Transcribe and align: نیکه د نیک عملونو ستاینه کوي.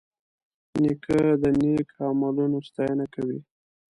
نیکه 0.81 1.19
د 1.41 1.43
نیک 1.61 1.89
عملونو 2.07 2.57
ستاینه 2.67 3.05
کوي. 3.13 3.39